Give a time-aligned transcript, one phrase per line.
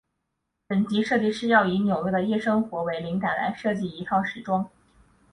[0.65, 4.67] 本集设计师要以纽约的夜生活为灵感来设计一套时装。